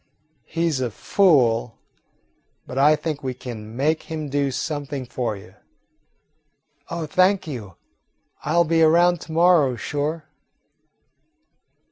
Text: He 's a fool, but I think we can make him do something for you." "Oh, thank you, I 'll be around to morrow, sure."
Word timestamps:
He 0.47 0.67
's 0.67 0.79
a 0.79 0.89
fool, 0.89 1.77
but 2.65 2.79
I 2.79 2.95
think 2.95 3.21
we 3.21 3.35
can 3.35 3.75
make 3.75 4.01
him 4.09 4.29
do 4.29 4.49
something 4.49 5.05
for 5.05 5.35
you." 5.37 5.53
"Oh, 6.89 7.05
thank 7.05 7.45
you, 7.45 7.75
I 8.43 8.55
'll 8.55 8.63
be 8.63 8.81
around 8.81 9.21
to 9.21 9.31
morrow, 9.31 9.75
sure." 9.75 10.25